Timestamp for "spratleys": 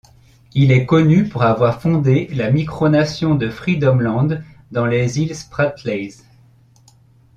5.35-6.23